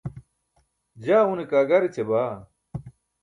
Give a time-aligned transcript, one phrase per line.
[1.03, 2.35] jaa une kaa gar eća baa